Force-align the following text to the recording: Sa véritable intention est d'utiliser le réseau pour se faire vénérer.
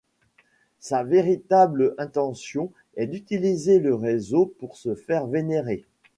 Sa 0.79 1.03
véritable 1.03 1.93
intention 1.99 2.71
est 2.95 3.05
d'utiliser 3.05 3.77
le 3.77 3.93
réseau 3.93 4.47
pour 4.57 4.75
se 4.75 4.95
faire 4.95 5.27
vénérer. 5.27 5.85